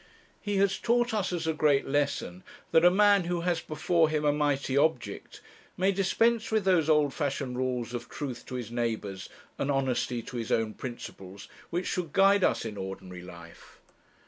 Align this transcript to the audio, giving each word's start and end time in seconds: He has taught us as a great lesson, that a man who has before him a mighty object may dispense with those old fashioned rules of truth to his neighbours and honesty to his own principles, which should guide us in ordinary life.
He 0.41 0.57
has 0.57 0.79
taught 0.79 1.13
us 1.13 1.31
as 1.31 1.45
a 1.45 1.53
great 1.53 1.87
lesson, 1.87 2.41
that 2.71 2.83
a 2.83 2.89
man 2.89 3.25
who 3.25 3.41
has 3.41 3.61
before 3.61 4.09
him 4.09 4.25
a 4.25 4.33
mighty 4.33 4.75
object 4.75 5.41
may 5.77 5.91
dispense 5.91 6.49
with 6.49 6.65
those 6.65 6.89
old 6.89 7.13
fashioned 7.13 7.55
rules 7.55 7.93
of 7.93 8.09
truth 8.09 8.43
to 8.47 8.55
his 8.55 8.71
neighbours 8.71 9.29
and 9.59 9.69
honesty 9.69 10.23
to 10.23 10.37
his 10.37 10.51
own 10.51 10.73
principles, 10.73 11.47
which 11.69 11.85
should 11.85 12.13
guide 12.13 12.43
us 12.43 12.65
in 12.65 12.77
ordinary 12.77 13.21
life. 13.21 13.79